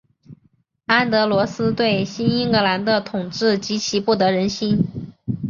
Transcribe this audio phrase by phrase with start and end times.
[0.87, 4.79] 安德罗斯对新英格兰的统治极其不得人心。